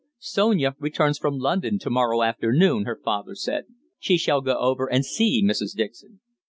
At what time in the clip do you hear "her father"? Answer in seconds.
2.85-3.35